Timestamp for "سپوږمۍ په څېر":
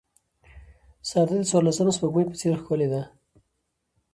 1.95-2.53